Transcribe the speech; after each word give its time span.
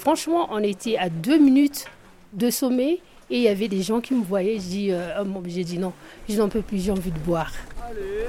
Franchement, 0.00 0.48
on 0.50 0.62
était 0.62 0.96
à 0.96 1.10
deux 1.10 1.36
minutes 1.36 1.84
de 2.32 2.48
sommet 2.48 3.00
et 3.28 3.36
il 3.36 3.42
y 3.42 3.48
avait 3.48 3.68
des 3.68 3.82
gens 3.82 4.00
qui 4.00 4.14
me 4.14 4.24
voyaient. 4.24 4.54
J'ai 4.54 4.68
dit, 4.68 4.92
euh, 4.92 5.22
oh, 5.22 5.42
j'ai 5.46 5.62
dit 5.62 5.76
non, 5.76 5.92
je 6.26 6.38
n'en 6.38 6.48
peux 6.48 6.62
plus, 6.62 6.82
j'ai 6.82 6.90
envie 6.90 7.10
de 7.10 7.18
boire. 7.18 7.52
Allez, 7.86 8.24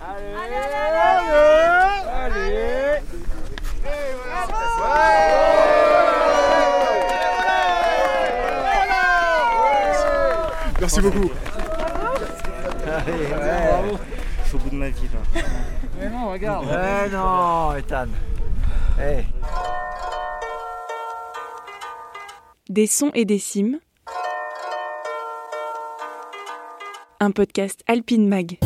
allez, 0.00 0.54
allez, 0.54 1.18
allez, 2.22 3.02
Merci 10.80 11.00
beaucoup. 11.00 11.30
Allez. 12.86 13.12
Je 14.44 14.48
suis 14.48 14.56
au 14.56 14.60
bout 14.60 14.70
de 14.70 14.76
ma 14.76 14.88
vie 14.90 15.08
là. 15.12 15.42
Mais 15.98 16.10
non, 16.10 16.30
regarde. 16.30 16.64
Ouais, 16.64 17.08
non, 17.10 17.74
Ethan. 17.74 18.06
Hey. 18.96 19.26
Des 22.68 22.86
sons 22.86 23.10
et 23.14 23.24
des 23.24 23.38
cimes. 23.38 23.78
Un 27.18 27.30
podcast 27.30 27.82
Alpine 27.86 28.28
Mag. 28.28 28.58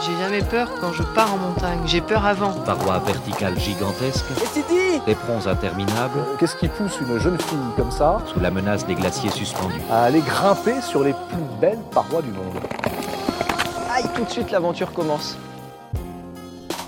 J'ai 0.00 0.16
jamais 0.20 0.42
peur 0.42 0.70
quand 0.80 0.92
je 0.92 1.02
pars 1.02 1.34
en 1.34 1.38
montagne. 1.38 1.80
J'ai 1.84 2.00
peur 2.00 2.24
avant. 2.24 2.52
Parois 2.60 3.00
verticales 3.00 3.58
gigantesques. 3.58 4.24
Des 5.04 5.16
ponts 5.16 5.44
interminables. 5.48 6.20
Qu'est-ce 6.38 6.54
qui 6.54 6.68
pousse 6.68 7.00
une 7.00 7.18
jeune 7.18 7.40
fille 7.40 7.58
comme 7.76 7.90
ça 7.90 8.22
Sous 8.32 8.38
la 8.38 8.52
menace 8.52 8.86
des 8.86 8.94
glaciers 8.94 9.30
suspendus. 9.30 9.80
À 9.90 10.04
aller 10.04 10.20
grimper 10.20 10.80
sur 10.80 11.02
les 11.02 11.12
plus 11.12 11.60
belles 11.60 11.82
parois 11.90 12.22
du 12.22 12.30
monde. 12.30 12.60
Aïe, 13.90 14.06
tout 14.14 14.22
de 14.22 14.30
suite 14.30 14.52
l'aventure 14.52 14.92
commence. 14.92 15.36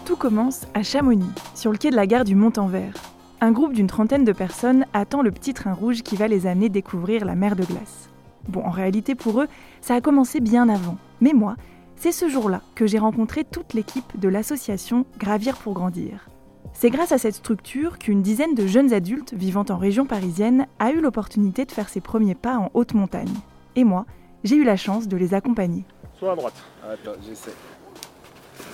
Tout 0.05 0.17
commence 0.17 0.61
à 0.75 0.85
Chamonix, 0.85 1.33
sur 1.57 1.73
le 1.73 1.77
quai 1.79 1.91
de 1.91 1.97
la 1.97 2.07
gare 2.07 2.25
du 2.25 2.37
Mont-en-Vert. 2.37 2.95
Un 3.41 3.53
groupe 3.53 3.75
d'une 3.75 3.89
trentaine 3.89 4.25
de 4.25 4.33
personnes 4.33 4.87
attend 4.93 5.23
le 5.23 5.31
petit 5.31 5.55
train 5.55 5.73
rouge 5.73 6.03
qui 6.03 6.17
va 6.17 6.29
les 6.29 6.47
amener 6.47 6.69
découvrir 6.69 7.25
la 7.25 7.35
mer 7.35 7.57
de 7.57 7.65
glace. 7.65 8.09
Bon, 8.49 8.65
en 8.65 8.71
réalité, 8.71 9.15
pour 9.15 9.41
eux, 9.41 9.49
ça 9.81 9.95
a 9.95 10.01
commencé 10.01 10.41
bien 10.41 10.69
avant. 10.69 10.97
Mais 11.21 11.33
moi, 11.33 11.57
c'est 11.97 12.13
ce 12.13 12.29
jour-là 12.29 12.63
que 12.75 12.87
j'ai 12.87 12.99
rencontré 12.99 13.45
toute 13.45 13.75
l'équipe 13.75 14.19
de 14.19 14.29
l'association 14.29 15.05
Gravir 15.19 15.57
pour 15.57 15.75
Grandir. 15.75 16.29
C'est 16.73 16.91
grâce 16.91 17.13
à 17.13 17.19
cette 17.19 17.35
structure 17.35 17.99
qu'une 17.99 18.23
dizaine 18.23 18.55
de 18.55 18.67
jeunes 18.67 18.93
adultes 18.93 19.35
vivant 19.35 19.65
en 19.69 19.77
région 19.77 20.07
parisienne 20.07 20.67
a 20.79 20.91
eu 20.93 21.01
l'opportunité 21.01 21.65
de 21.65 21.73
faire 21.73 21.89
ses 21.89 22.01
premiers 22.01 22.35
pas 22.35 22.57
en 22.57 22.71
haute 22.75 22.95
montagne. 22.95 23.33
Et 23.77 23.85
moi, 23.85 24.07
j'ai 24.43 24.57
eu 24.57 24.65
la 24.65 24.77
chance 24.77 25.09
de 25.09 25.17
les 25.17 25.35
accompagner. 25.35 25.85
Soit 26.19 26.33
à 26.33 26.37
droite. 26.37 26.63
Attends, 26.83 27.19
j'essaie. 27.27 27.53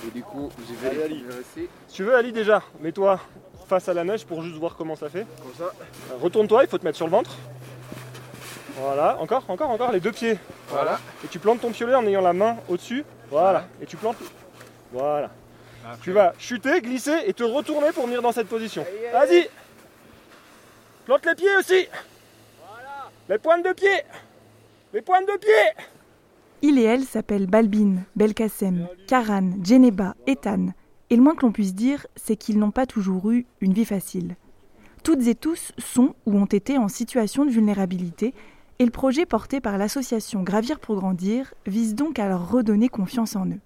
Et 0.07 0.11
du 0.11 0.23
coup, 0.23 0.49
je 0.67 0.73
vais 0.73 1.03
Allez, 1.03 1.03
Ali. 1.03 1.23
Si 1.53 1.67
tu 1.89 2.03
veux, 2.03 2.15
Ali, 2.15 2.31
déjà, 2.31 2.63
mets-toi 2.81 3.19
face 3.71 3.87
à 3.87 3.93
la 3.93 4.03
neige 4.03 4.25
pour 4.25 4.43
juste 4.43 4.57
voir 4.57 4.75
comment 4.75 4.97
ça 4.97 5.07
fait. 5.07 5.25
Comme 5.41 5.53
ça. 5.57 5.71
Retourne-toi, 6.21 6.63
il 6.63 6.69
faut 6.69 6.77
te 6.77 6.83
mettre 6.83 6.97
sur 6.97 7.05
le 7.05 7.11
ventre. 7.11 7.31
Voilà, 8.75 9.17
encore, 9.21 9.45
encore, 9.47 9.69
encore, 9.69 9.93
les 9.93 10.01
deux 10.01 10.11
pieds. 10.11 10.37
Voilà. 10.67 10.99
Et 11.23 11.27
tu 11.29 11.39
plantes 11.39 11.61
ton 11.61 11.71
piolet 11.71 11.95
en 11.95 12.05
ayant 12.05 12.19
la 12.19 12.33
main 12.33 12.57
au-dessus. 12.67 13.05
Voilà. 13.29 13.63
Et 13.81 13.85
tu 13.85 13.95
plantes. 13.95 14.17
Voilà. 14.91 15.29
Tu 16.01 16.11
vas 16.11 16.33
chuter, 16.37 16.81
glisser 16.81 17.17
et 17.25 17.33
te 17.33 17.43
retourner 17.43 17.93
pour 17.93 18.07
venir 18.07 18.21
dans 18.21 18.33
cette 18.33 18.49
position. 18.49 18.85
Vas-y 19.13 19.47
Plante 21.05 21.25
les 21.25 21.35
pieds 21.35 21.55
aussi 21.57 21.87
Les 23.29 23.37
pointes 23.37 23.63
de 23.63 23.71
pied 23.71 24.03
Les 24.93 25.01
pointes 25.01 25.27
de 25.27 25.37
pied 25.37 25.85
Il 26.61 26.77
et 26.77 26.83
elle 26.83 27.05
s'appellent 27.05 27.47
Balbine, 27.47 28.03
Belkacem, 28.17 28.89
Karan, 29.07 29.51
Djeneba, 29.63 30.13
Ethan. 30.27 30.73
Et 31.11 31.17
le 31.17 31.21
moins 31.21 31.35
que 31.35 31.45
l'on 31.45 31.51
puisse 31.51 31.75
dire, 31.75 32.07
c'est 32.15 32.37
qu'ils 32.37 32.57
n'ont 32.57 32.71
pas 32.71 32.85
toujours 32.85 33.31
eu 33.31 33.45
une 33.59 33.73
vie 33.73 33.85
facile. 33.85 34.37
Toutes 35.03 35.27
et 35.27 35.35
tous 35.35 35.73
sont 35.77 36.15
ou 36.25 36.37
ont 36.37 36.45
été 36.45 36.77
en 36.77 36.87
situation 36.87 37.43
de 37.43 37.51
vulnérabilité 37.51 38.33
et 38.79 38.85
le 38.85 38.91
projet 38.91 39.25
porté 39.25 39.59
par 39.59 39.77
l'association 39.77 40.41
Gravir 40.41 40.79
pour 40.79 40.95
Grandir 40.95 41.53
vise 41.67 41.95
donc 41.95 42.17
à 42.17 42.29
leur 42.29 42.49
redonner 42.49 42.87
confiance 42.87 43.35
en 43.35 43.45
eux. 43.45 43.59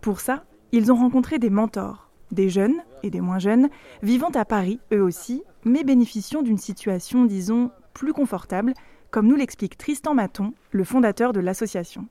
Pour 0.00 0.20
ça, 0.20 0.44
ils 0.72 0.90
ont 0.90 0.96
rencontré 0.96 1.38
des 1.38 1.50
mentors, 1.50 2.10
des 2.30 2.48
jeunes 2.48 2.76
et 3.02 3.10
des 3.10 3.20
moins 3.20 3.38
jeunes, 3.38 3.68
vivant 4.02 4.30
à 4.30 4.46
Paris 4.46 4.80
eux 4.94 5.02
aussi, 5.02 5.42
mais 5.64 5.84
bénéficiant 5.84 6.40
d'une 6.40 6.56
situation, 6.56 7.26
disons, 7.26 7.70
plus 7.92 8.14
confortable, 8.14 8.72
comme 9.10 9.26
nous 9.26 9.36
l'explique 9.36 9.76
Tristan 9.76 10.14
Maton, 10.14 10.54
le 10.70 10.84
fondateur 10.84 11.34
de 11.34 11.40
l'association. 11.40 12.06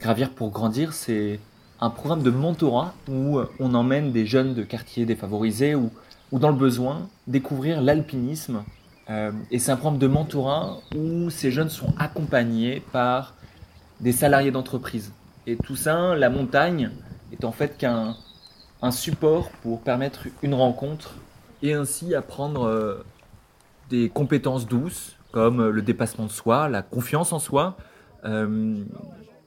Gravir 0.00 0.30
pour 0.30 0.50
Grandir, 0.50 0.94
c'est 0.94 1.38
un 1.80 1.90
programme 1.90 2.22
de 2.22 2.30
mentorat 2.30 2.94
où 3.08 3.40
on 3.60 3.74
emmène 3.74 4.12
des 4.12 4.26
jeunes 4.26 4.54
de 4.54 4.62
quartiers 4.62 5.04
défavorisés 5.04 5.74
ou, 5.74 5.90
ou 6.32 6.38
dans 6.38 6.48
le 6.48 6.56
besoin 6.56 7.08
découvrir 7.26 7.80
l'alpinisme. 7.82 8.64
Euh, 9.08 9.30
et 9.50 9.58
c'est 9.58 9.70
un 9.70 9.76
programme 9.76 9.98
de 9.98 10.06
mentorat 10.06 10.78
où 10.96 11.30
ces 11.30 11.50
jeunes 11.50 11.68
sont 11.68 11.94
accompagnés 11.98 12.82
par 12.92 13.34
des 14.00 14.12
salariés 14.12 14.50
d'entreprise. 14.50 15.12
Et 15.46 15.56
tout 15.56 15.76
ça, 15.76 16.14
la 16.16 16.30
montagne 16.30 16.90
est 17.32 17.44
en 17.44 17.52
fait 17.52 17.76
qu'un 17.76 18.16
un 18.82 18.90
support 18.90 19.50
pour 19.62 19.80
permettre 19.80 20.26
une 20.42 20.54
rencontre 20.54 21.14
et 21.62 21.72
ainsi 21.72 22.14
apprendre 22.14 22.66
euh, 22.66 23.04
des 23.88 24.10
compétences 24.10 24.66
douces 24.66 25.16
comme 25.32 25.68
le 25.68 25.82
dépassement 25.82 26.26
de 26.26 26.30
soi, 26.30 26.68
la 26.68 26.82
confiance 26.82 27.32
en 27.32 27.38
soi. 27.38 27.76
Euh, 28.24 28.84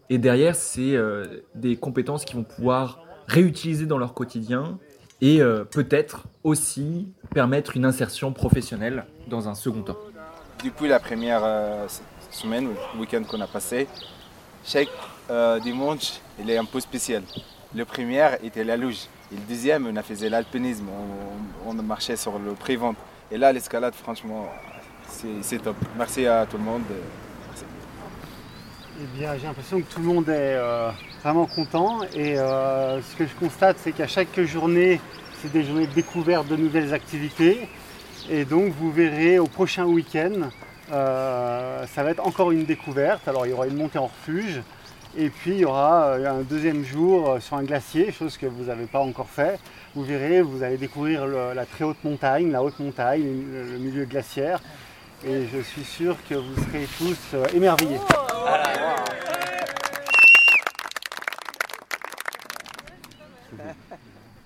et 0.10 0.18
derrière, 0.18 0.56
c'est 0.56 0.96
euh, 0.96 1.44
des 1.54 1.76
compétences 1.76 2.26
qu'ils 2.26 2.38
vont 2.38 2.44
pouvoir 2.44 3.04
réutiliser 3.28 3.86
dans 3.86 4.00
leur 4.00 4.16
quotidien 4.16 4.80
et 5.22 5.42
euh, 5.42 5.64
peut-être 5.64 6.24
aussi 6.44 7.12
permettre 7.34 7.78
une 7.78 7.86
insertion 7.86 8.34
professionnelle 8.34 9.06
dans 9.28 9.48
un 9.48 9.54
second 9.54 9.84
temps. 9.84 9.98
Depuis 10.64 10.88
la 10.88 11.00
première 11.00 11.42
euh, 11.44 11.88
semaine, 12.32 12.70
le 12.94 13.00
week-end 13.00 13.22
qu'on 13.24 13.40
a 13.42 13.48
passé, 13.48 13.88
chaque 14.64 14.90
dimanche, 15.62 16.20
il 16.40 16.50
est 16.50 16.58
un 16.58 16.66
peu 16.66 16.80
spécial. 16.80 17.22
Le 17.76 17.86
premier 17.86 18.30
était 18.44 18.64
la 18.64 18.76
luge. 18.76 19.06
Et 19.32 19.36
le 19.36 19.42
deuxième, 19.48 19.86
on 19.86 19.96
a 19.96 20.02
fait 20.02 20.28
l'alpinisme. 20.28 20.88
On, 21.68 21.74
marchait 21.74 22.16
sur 22.16 22.40
le 22.40 22.54
pré-vente. 22.54 22.98
Et 23.32 23.38
là, 23.38 23.54
l'escalade, 23.54 23.94
franchement, 23.94 24.50
c'est 25.42 25.60
top. 25.60 25.76
Merci 25.96 26.26
à 26.26 26.48
tout 26.48 26.58
le 26.58 26.64
monde. 26.64 26.82
Eh 29.02 29.18
bien, 29.18 29.34
j'ai 29.38 29.48
l'impression 29.48 29.80
que 29.80 29.94
tout 29.94 30.02
le 30.02 30.08
monde 30.08 30.28
est 30.28 30.56
euh, 30.58 30.90
vraiment 31.24 31.46
content. 31.46 32.00
Et 32.14 32.38
euh, 32.38 33.02
ce 33.02 33.16
que 33.16 33.26
je 33.26 33.34
constate, 33.36 33.78
c'est 33.80 33.94
qu'à 33.94 34.08
chaque 34.08 34.38
journée, 34.42 35.00
c'est 35.42 35.50
des 35.54 35.64
journées 35.64 35.88
de 35.88 35.94
découverte 35.94 36.48
de 36.50 36.58
nouvelles 36.58 36.94
activités. 36.94 37.70
Et 38.30 38.44
donc, 38.44 38.74
vous 38.74 38.92
verrez 38.92 39.40
au 39.40 39.46
prochain 39.46 39.86
week-end, 39.86 40.50
euh, 40.92 41.86
ça 41.88 42.04
va 42.04 42.12
être 42.12 42.28
encore 42.28 42.52
une 42.52 42.66
découverte. 42.66 43.26
Alors, 43.30 43.46
il 43.46 43.52
y 43.52 43.54
aura 43.54 43.68
une 43.68 43.78
montée 43.78 44.00
en 44.00 44.08
refuge. 44.08 44.62
Et 45.18 45.30
puis, 45.30 45.52
il 45.52 45.60
y 45.60 45.66
aura 45.66 46.16
un 46.16 46.42
deuxième 46.42 46.84
jour 46.84 47.38
sur 47.40 47.56
un 47.56 47.64
glacier, 47.64 48.12
chose 48.12 48.38
que 48.38 48.48
vous 48.48 48.66
n'avez 48.66 48.86
pas 48.86 49.00
encore 49.00 49.30
fait. 49.30 49.60
Vous 49.96 50.04
verrez, 50.04 50.42
vous 50.42 50.62
allez 50.62 50.78
découvrir 50.78 51.26
la 51.26 51.66
très 51.66 51.86
haute 51.86 52.04
montagne, 52.04 52.52
la 52.52 52.62
haute 52.62 52.80
montagne, 52.80 53.24
le, 53.24 53.78
milieu 53.78 54.04
glaciaire. 54.04 54.60
Et 55.26 55.48
je 55.52 55.62
suis 55.62 55.86
sûr 55.86 56.18
que 56.30 56.36
vous 56.36 56.56
serez 56.66 56.88
tous 56.98 57.56
émerveillés. 57.56 58.00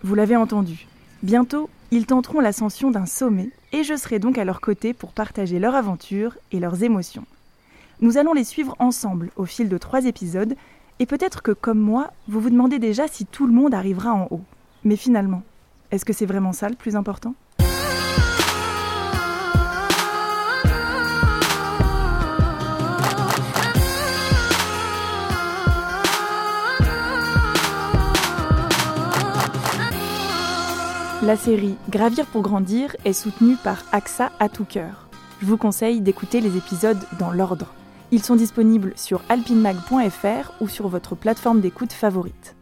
Vous 0.03 0.15
l'avez 0.15 0.35
entendu. 0.35 0.87
Bientôt, 1.21 1.69
ils 1.91 2.05
tenteront 2.05 2.39
l'ascension 2.41 2.91
d'un 2.91 3.05
sommet 3.05 3.49
et 3.71 3.83
je 3.83 3.95
serai 3.95 4.19
donc 4.19 4.37
à 4.37 4.45
leur 4.45 4.61
côté 4.61 4.93
pour 4.93 5.13
partager 5.13 5.59
leur 5.59 5.75
aventure 5.75 6.37
et 6.51 6.59
leurs 6.59 6.83
émotions. 6.83 7.25
Nous 8.01 8.17
allons 8.17 8.33
les 8.33 8.43
suivre 8.43 8.75
ensemble 8.79 9.29
au 9.35 9.45
fil 9.45 9.69
de 9.69 9.77
trois 9.77 10.05
épisodes 10.05 10.55
et 10.99 11.05
peut-être 11.05 11.41
que 11.41 11.51
comme 11.51 11.79
moi, 11.79 12.11
vous 12.27 12.41
vous 12.41 12.49
demandez 12.49 12.79
déjà 12.79 13.07
si 13.07 13.25
tout 13.25 13.47
le 13.47 13.53
monde 13.53 13.73
arrivera 13.73 14.13
en 14.13 14.27
haut. 14.31 14.43
Mais 14.83 14.97
finalement, 14.97 15.43
est-ce 15.91 16.03
que 16.03 16.13
c'est 16.13 16.25
vraiment 16.25 16.51
ça 16.51 16.67
le 16.69 16.75
plus 16.75 16.95
important? 16.95 17.35
La 31.25 31.37
série 31.37 31.75
Gravir 31.89 32.25
pour 32.25 32.41
grandir 32.41 32.97
est 33.05 33.13
soutenue 33.13 33.55
par 33.55 33.85
AXA 33.93 34.33
à 34.39 34.49
tout 34.49 34.65
cœur. 34.65 35.07
Je 35.39 35.45
vous 35.45 35.55
conseille 35.55 36.01
d'écouter 36.01 36.41
les 36.41 36.57
épisodes 36.57 36.99
dans 37.17 37.31
l'ordre. 37.31 37.73
Ils 38.11 38.21
sont 38.21 38.35
disponibles 38.35 38.91
sur 38.97 39.21
alpinemag.fr 39.29 40.51
ou 40.59 40.67
sur 40.67 40.89
votre 40.89 41.15
plateforme 41.15 41.61
d'écoute 41.61 41.93
favorite. 41.93 42.57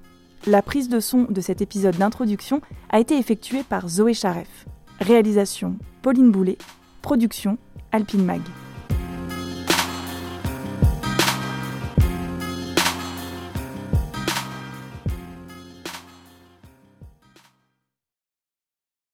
La 0.46 0.62
prise 0.62 0.90
de 0.90 1.00
son 1.00 1.24
de 1.24 1.42
cet 1.42 1.64
épisode 1.64 1.98
d'introduction 1.98 2.62
a 2.92 3.00
été 3.00 3.18
effectuée 3.18 3.64
par 3.64 3.90
Zoé 3.90 4.14
Charef. 4.14 4.68
Réalisation 5.00 5.78
Pauline 6.04 6.30
Boulet. 6.30 6.60
Production 7.02 7.58
Alpine 7.92 8.26
Mag. 8.26 8.42